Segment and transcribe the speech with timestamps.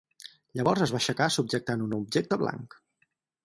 [0.59, 2.79] Llavors es va aixecar subjectant un objecte blanc.